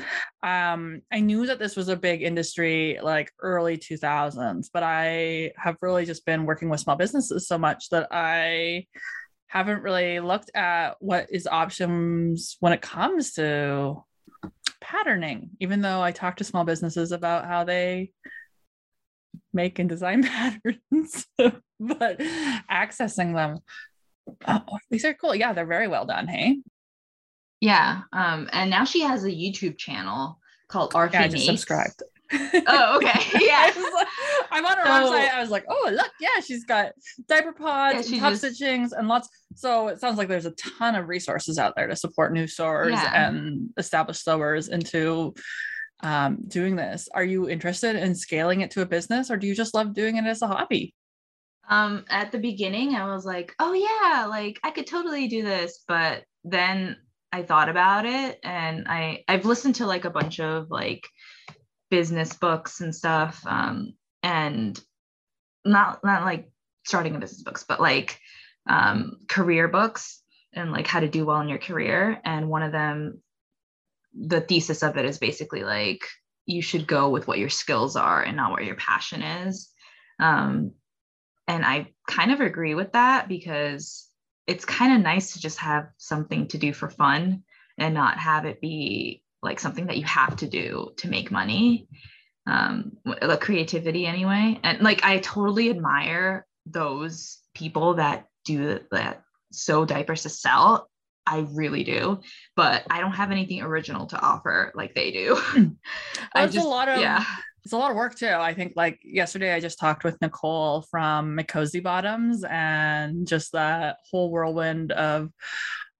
[0.43, 5.77] Um, I knew that this was a big industry like early 2000s, but I have
[5.81, 8.87] really just been working with small businesses so much that I
[9.47, 14.05] haven't really looked at what is options when it comes to
[14.83, 18.11] patterning, even though I talk to small businesses about how they
[19.55, 21.27] make and design patterns,
[21.81, 22.19] but
[22.71, 23.61] accessing them
[24.47, 25.35] Oh, these are cool.
[25.35, 26.29] Yeah, they're very well done.
[26.29, 26.59] Hey.
[27.61, 28.03] Yeah.
[28.13, 30.39] Um, and now she has a YouTube channel
[30.69, 31.15] called RP.
[31.15, 32.03] Yeah, I just subscribed.
[32.33, 33.21] oh, okay.
[33.47, 33.73] Yeah.
[34.51, 35.33] I'm on her so, website.
[35.33, 36.93] I was like, oh, look, yeah, she's got
[37.29, 39.29] diaper pods, yeah, top just, stitchings, and lots.
[39.55, 42.93] So it sounds like there's a ton of resources out there to support new sewers
[42.93, 43.29] yeah.
[43.29, 45.35] and established sewers into
[46.01, 47.09] um, doing this.
[47.13, 50.17] Are you interested in scaling it to a business, or do you just love doing
[50.17, 50.95] it as a hobby?
[51.69, 55.85] Um, at the beginning, I was like, oh yeah, like I could totally do this.
[55.87, 56.97] But then
[57.33, 61.07] I thought about it and I I've listened to like a bunch of like
[61.91, 63.43] business books and stuff.
[63.47, 64.81] Um, and
[65.65, 66.51] not not like
[66.85, 68.19] starting a business books, but like
[68.69, 70.23] um career books
[70.55, 72.21] and like how to do well in your career.
[72.25, 73.23] And one of them,
[74.15, 76.01] the thesis of it is basically like
[76.47, 79.69] you should go with what your skills are and not what your passion is.
[80.19, 80.73] Um,
[81.49, 84.07] and I kind of agree with that because
[84.47, 87.43] it's kind of nice to just have something to do for fun
[87.79, 91.89] and not have it be like something that you have to do to make money.
[92.47, 94.59] Um, the creativity anyway.
[94.63, 100.89] And like I totally admire those people that do that sew diapers to sell.
[101.27, 102.21] I really do,
[102.57, 105.39] but I don't have anything original to offer like they do.
[106.35, 107.23] I just, a lot of yeah
[107.65, 108.29] it's a lot of work too.
[108.29, 113.99] I think like yesterday I just talked with Nicole from McCosy Bottoms and just that
[114.11, 115.31] whole whirlwind of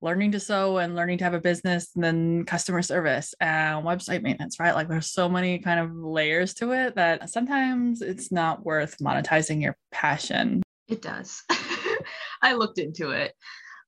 [0.01, 4.21] learning to sew and learning to have a business and then customer service and website
[4.21, 4.73] maintenance, right?
[4.73, 9.61] Like there's so many kind of layers to it that sometimes it's not worth monetizing
[9.61, 10.63] your passion.
[10.87, 11.43] It does.
[12.41, 13.33] I looked into it.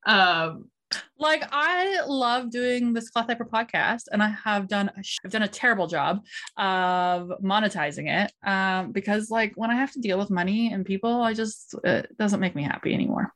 [0.06, 0.70] Um,
[1.18, 4.92] like I love doing this cloth diaper podcast, and I have done
[5.24, 6.26] I've done a terrible job
[6.58, 11.22] of monetizing it um, because like when I have to deal with money and people,
[11.22, 13.34] I just it doesn't make me happy anymore.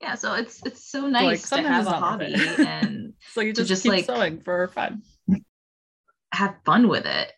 [0.00, 3.68] Yeah, so it's it's so nice like, to have a hobby and so you just,
[3.68, 5.02] just like sewing for fun,
[6.32, 7.32] have fun with it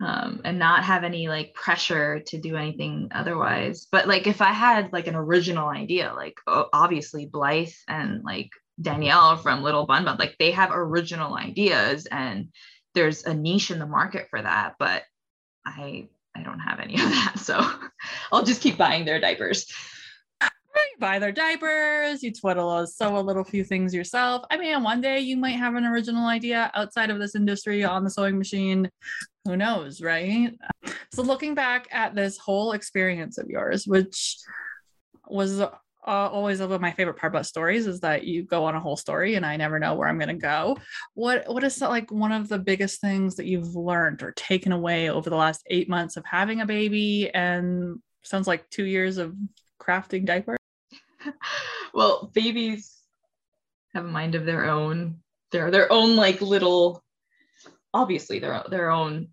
[0.00, 3.86] um, and not have any like pressure to do anything otherwise.
[3.90, 9.36] But like if I had like an original idea, like obviously Blythe and like Danielle
[9.36, 12.48] from Little Bun Bun, like they have original ideas and
[12.94, 14.76] there's a niche in the market for that.
[14.78, 15.02] But
[15.66, 17.34] I I don't have any of that.
[17.38, 17.60] So
[18.32, 19.66] I'll just keep buying their diapers.
[20.98, 24.44] Buy their diapers, you twiddle, sew a little few things yourself.
[24.50, 28.04] I mean, one day you might have an original idea outside of this industry on
[28.04, 28.90] the sewing machine.
[29.50, 30.54] Who knows, right?
[31.12, 34.36] So, looking back at this whole experience of yours, which
[35.26, 35.70] was uh,
[36.04, 38.96] always one of my favorite part about stories is that you go on a whole
[38.96, 40.78] story and I never know where I'm going to go.
[41.14, 44.70] What what is that, like one of the biggest things that you've learned or taken
[44.70, 49.18] away over the last 8 months of having a baby and sounds like 2 years
[49.18, 49.34] of
[49.82, 50.58] crafting diapers?
[51.92, 52.98] well, babies
[53.94, 55.16] have a mind of their own.
[55.50, 57.02] They're their own like little
[57.92, 59.30] obviously their their own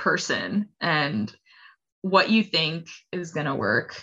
[0.00, 1.34] person and
[2.02, 4.02] what you think is going to work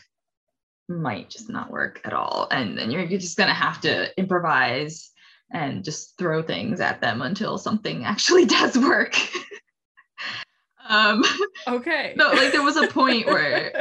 [0.87, 2.47] might just not work at all.
[2.51, 5.11] And then you're, you're just going to have to improvise
[5.51, 9.15] and just throw things at them until something actually does work.
[10.89, 11.21] Um
[11.67, 12.13] okay.
[12.17, 13.73] no like there was a point where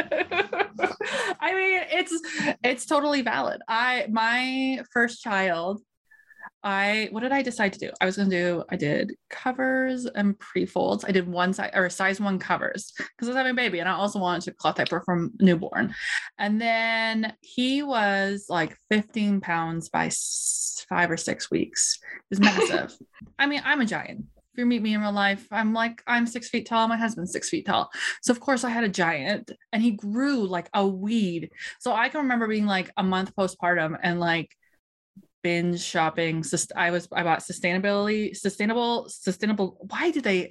[1.41, 3.61] i mean it's it's totally valid.
[3.69, 5.81] I my first child
[6.67, 7.93] I what did I decide to do?
[8.01, 11.05] I was gonna do I did covers and pre-folds.
[11.05, 13.89] I did one size or size one covers because I was having a baby and
[13.89, 15.95] I also wanted to cloth diaper from newborn.
[16.39, 20.11] And then he was like 15 pounds by
[20.89, 22.01] five or six weeks.
[22.03, 22.97] It was massive.
[23.39, 24.25] I mean, I'm a giant.
[24.53, 26.89] If you meet me in real life, I'm like, I'm six feet tall.
[26.89, 27.91] My husband's six feet tall.
[28.23, 31.51] So, of course, I had a giant and he grew like a weed.
[31.79, 34.49] So, I can remember being like a month postpartum and like
[35.47, 36.43] binge shopping.
[36.75, 39.77] I was I bought sustainability, sustainable, sustainable.
[39.89, 40.51] Why did they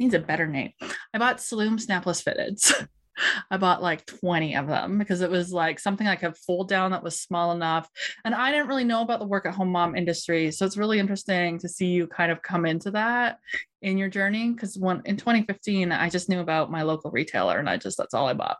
[0.00, 0.72] needs a better name?
[1.14, 2.88] I bought Sloomb snapless fitteds.
[3.52, 6.90] I bought like 20 of them because it was like something I could fold down
[6.90, 7.88] that was small enough.
[8.24, 10.50] And I didn't really know about the work at home mom industry.
[10.50, 13.38] So it's really interesting to see you kind of come into that
[13.80, 14.50] in your journey.
[14.50, 18.14] Because when in 2015, I just knew about my local retailer and I just that's
[18.14, 18.56] all I bought.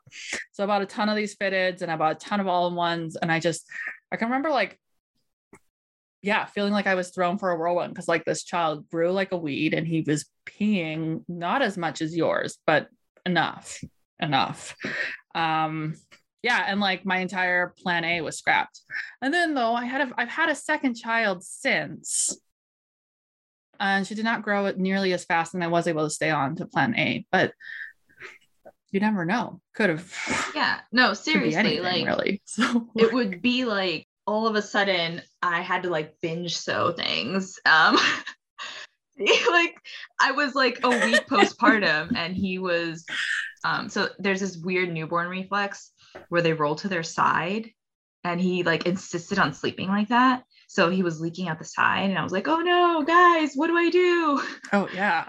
[0.52, 3.16] So I bought a ton of these fitteds and I bought a ton of all-in-ones.
[3.16, 3.66] And I just
[4.12, 4.78] I can remember like
[6.22, 9.32] yeah, feeling like I was thrown for a whirlwind because like this child grew like
[9.32, 12.88] a weed and he was peeing not as much as yours, but
[13.26, 13.80] enough,
[14.20, 14.76] enough.
[15.34, 15.96] Um,
[16.42, 18.80] yeah, and like my entire plan A was scrapped.
[19.20, 22.36] And then though I had a, I've had a second child since,
[23.80, 26.30] and she did not grow it nearly as fast, and I was able to stay
[26.30, 27.52] on to plan A, but
[28.92, 29.60] you never know.
[29.74, 30.52] Could have.
[30.54, 30.80] Yeah.
[30.92, 31.56] No, seriously.
[31.56, 32.42] Anything, like really.
[32.46, 36.92] So it would be like all of a sudden I had to like binge sew
[36.92, 37.58] things.
[37.66, 37.98] Um
[39.18, 39.76] like
[40.20, 43.04] I was like a week postpartum and he was
[43.64, 45.92] um so there's this weird newborn reflex
[46.28, 47.70] where they roll to their side
[48.24, 50.44] and he like insisted on sleeping like that.
[50.68, 53.66] So he was leaking out the side and I was like, "Oh no, guys, what
[53.66, 55.28] do I do?" Oh yeah.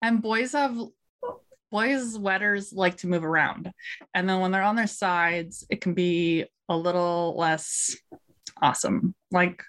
[0.00, 0.78] And boys have
[1.70, 3.70] boys wetters like to move around.
[4.14, 7.96] And then when they're on their sides, it can be a little less
[8.60, 9.14] awesome.
[9.30, 9.62] Like,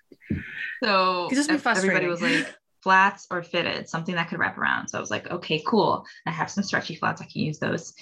[0.84, 2.48] so just be everybody was like,
[2.82, 4.88] flats or fitted, something that could wrap around.
[4.88, 6.06] So I was like, okay, cool.
[6.26, 7.22] I have some stretchy flats.
[7.22, 7.94] I can use those.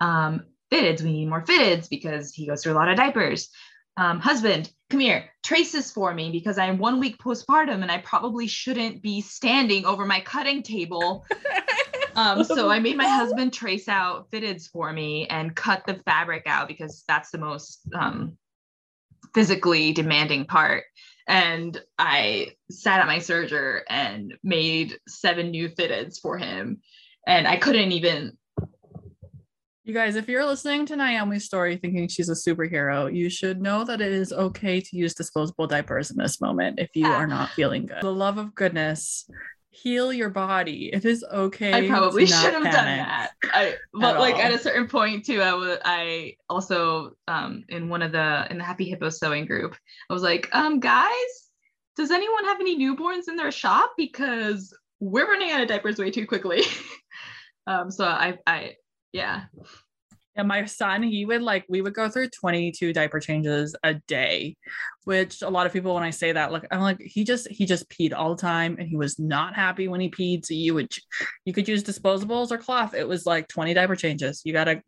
[0.00, 3.50] Um, fitteds, we need more fitteds because he goes through a lot of diapers.
[3.96, 7.98] Um, husband, come here, trace this for me because I'm one week postpartum and I
[7.98, 11.24] probably shouldn't be standing over my cutting table
[12.16, 16.44] Um, so I made my husband trace out fitteds for me and cut the fabric
[16.46, 18.36] out because that's the most um,
[19.34, 20.84] physically demanding part.
[21.26, 26.80] And I sat at my serger and made seven new fitteds for him.
[27.26, 28.36] And I couldn't even.
[29.84, 33.84] You guys, if you're listening to Naomi's story thinking she's a superhero, you should know
[33.84, 37.50] that it is okay to use disposable diapers in this moment if you are not
[37.50, 38.00] feeling good.
[38.00, 39.28] The love of goodness
[39.74, 40.90] heal your body.
[40.92, 41.72] It is okay.
[41.72, 43.32] I probably should have done that.
[43.44, 44.40] I but like all.
[44.42, 48.58] at a certain point too, I was I also um in one of the in
[48.58, 49.76] the Happy Hippo sewing group,
[50.08, 51.12] I was like, um guys,
[51.96, 53.92] does anyone have any newborns in their shop?
[53.96, 56.62] Because we're running out of diapers way too quickly.
[57.66, 58.76] um so I I
[59.12, 59.44] yeah.
[60.36, 64.56] And my son, he would like, we would go through 22 diaper changes a day,
[65.04, 67.66] which a lot of people, when I say that, like, I'm like, he just, he
[67.66, 70.44] just peed all the time and he was not happy when he peed.
[70.44, 70.92] So you would,
[71.44, 72.94] you could use disposables or cloth.
[72.94, 74.42] It was like 20 diaper changes.
[74.44, 74.82] You got to,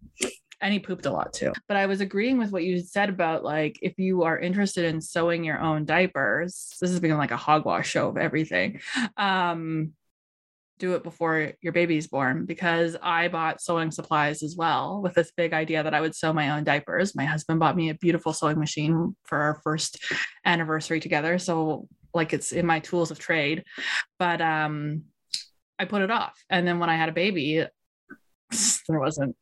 [0.61, 1.53] and he pooped a lot too.
[1.69, 5.01] But I was agreeing with what you said about like, if you are interested in
[5.01, 8.81] sewing your own diapers, this is becoming like a hogwash show of everything.
[9.17, 9.93] Um,
[10.79, 15.33] do it before your baby's born because I bought sewing supplies as well with this
[15.37, 17.15] big idea that I would sew my own diapers.
[17.15, 20.05] My husband bought me a beautiful sewing machine for our first
[20.45, 21.39] anniversary together.
[21.39, 23.65] So like it's in my tools of trade.
[24.19, 25.05] But um
[25.79, 26.35] I put it off.
[26.49, 27.65] And then when I had a baby,
[28.89, 29.37] there wasn't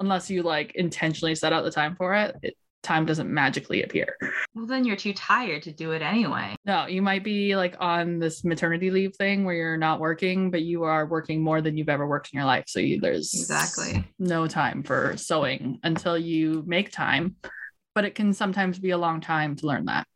[0.00, 4.16] unless you like intentionally set out the time for it, it time doesn't magically appear.
[4.54, 6.54] Well, then you're too tired to do it anyway.
[6.64, 10.62] No, you might be like on this maternity leave thing where you're not working, but
[10.62, 12.64] you are working more than you've ever worked in your life.
[12.68, 17.36] So you, there's exactly no time for sewing until you make time.
[17.94, 20.06] But it can sometimes be a long time to learn that.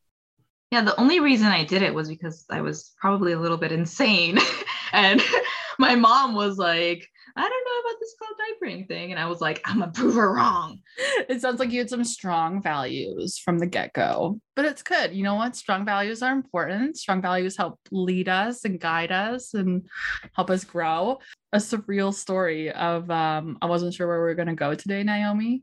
[0.70, 3.72] Yeah, the only reason I did it was because I was probably a little bit
[3.72, 4.38] insane.
[4.92, 5.22] and
[5.78, 7.08] my mom was like,
[7.38, 9.12] I don't know about this called diapering thing.
[9.12, 10.80] And I was like, I'm gonna prove her wrong.
[11.28, 15.12] It sounds like you had some strong values from the get go, but it's good.
[15.12, 15.56] You know what?
[15.56, 16.96] Strong values are important.
[16.96, 19.86] Strong values help lead us and guide us and
[20.34, 21.18] help us grow.
[21.52, 25.02] A surreal story of, um, I wasn't sure where we were going to go today,
[25.02, 25.62] Naomi.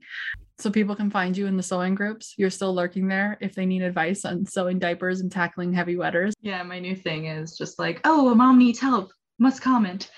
[0.59, 2.35] So people can find you in the sewing groups.
[2.37, 6.33] You're still lurking there if they need advice on sewing diapers and tackling heavy wetters.
[6.41, 10.09] Yeah, my new thing is just like, oh, a mom needs help, must comment.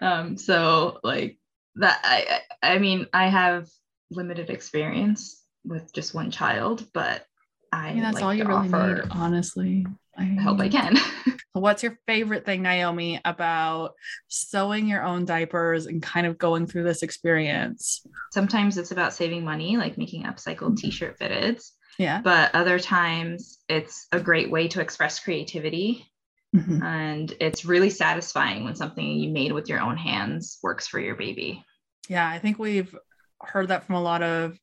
[0.00, 1.38] Um, so like
[1.76, 2.40] that, I,
[2.74, 3.68] I mean, I have
[4.10, 7.26] limited experience with just one child, but
[7.72, 9.86] I, I mean, that's like all you really need, honestly.
[10.16, 10.96] I hope I can.
[11.52, 13.94] What's your favorite thing, Naomi, about
[14.28, 18.06] sewing your own diapers and kind of going through this experience?
[18.32, 21.70] Sometimes it's about saving money, like making upcycled t-shirt fitteds.
[21.98, 22.20] Yeah.
[22.20, 26.10] But other times it's a great way to express creativity.
[26.56, 26.82] Mhm.
[26.82, 31.14] And it's really satisfying when something you made with your own hands works for your
[31.14, 31.64] baby.
[32.08, 32.94] Yeah, I think we've
[33.42, 34.58] heard that from a lot of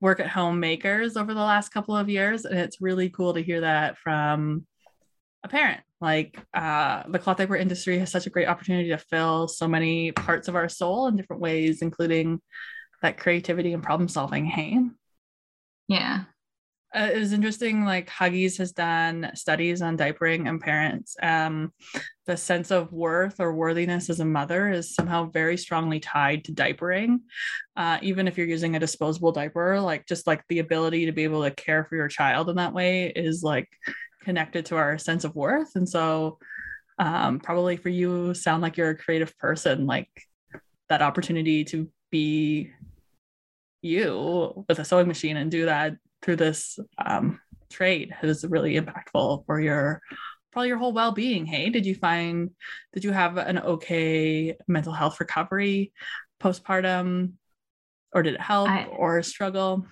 [0.00, 2.44] work at home makers over the last couple of years.
[2.44, 4.66] And it's really cool to hear that from
[5.42, 5.80] a parent.
[6.00, 10.12] Like uh, the cloth diaper industry has such a great opportunity to fill so many
[10.12, 12.40] parts of our soul in different ways, including
[13.02, 14.44] that creativity and problem solving.
[14.46, 14.78] Hey,
[15.88, 16.24] Yeah.
[16.94, 21.72] Uh, it was interesting like huggies has done studies on diapering and parents um,
[22.30, 26.52] the sense of worth or worthiness as a mother is somehow very strongly tied to
[26.52, 27.18] diapering.
[27.76, 31.24] Uh, even if you're using a disposable diaper like just like the ability to be
[31.24, 33.68] able to care for your child in that way is like
[34.22, 35.74] connected to our sense of worth.
[35.74, 36.38] And so
[37.00, 40.08] um, probably for you sound like you're a creative person like
[40.88, 42.70] that opportunity to be
[43.82, 47.40] you with a sewing machine and do that through this um,
[47.70, 50.00] trade is really impactful for your
[50.52, 52.50] probably your whole well-being hey did you find
[52.92, 55.92] did you have an okay mental health recovery
[56.42, 57.32] postpartum
[58.12, 59.86] or did it help I- or struggle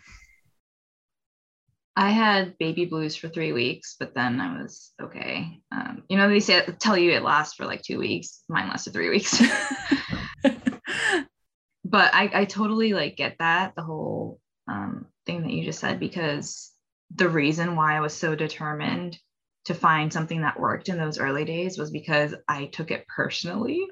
[1.99, 5.59] I had baby blues for three weeks, but then I was okay.
[5.73, 8.45] Um, you know, they say tell you it lasts for like two weeks.
[8.49, 9.43] Mine lasted three weeks.
[11.85, 16.01] but I, I totally like get that the whole um, thing that you just said
[16.01, 16.73] because
[17.15, 19.19] the reason why I was so determined
[19.67, 23.87] to find something that worked in those early days was because I took it personally.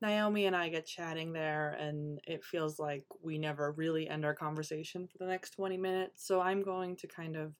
[0.00, 4.34] Naomi and I get chatting there, and it feels like we never really end our
[4.34, 6.26] conversation for the next 20 minutes.
[6.26, 7.54] So I'm going to kind of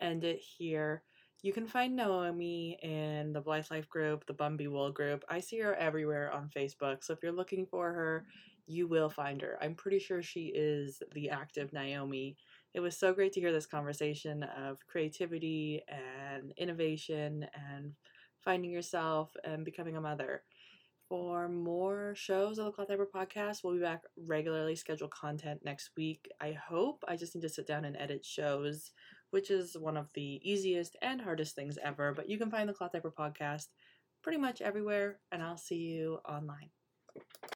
[0.00, 1.02] end it here.
[1.42, 5.24] You can find Naomi in the Blythe Life group, the Bumby Wool group.
[5.28, 7.04] I see her everywhere on Facebook.
[7.04, 8.24] So if you're looking for her,
[8.66, 9.58] you will find her.
[9.60, 12.38] I'm pretty sure she is the active Naomi.
[12.74, 17.92] It was so great to hear this conversation of creativity and innovation and
[18.44, 20.42] finding yourself and becoming a mother.
[21.08, 25.90] For more shows of the Cloth Diaper Podcast, we'll be back regularly scheduled content next
[25.96, 26.28] week.
[26.40, 27.04] I hope.
[27.06, 28.90] I just need to sit down and edit shows,
[29.30, 32.12] which is one of the easiest and hardest things ever.
[32.12, 33.66] But you can find the Cloth Diaper Podcast
[34.22, 36.70] pretty much everywhere, and I'll see you online.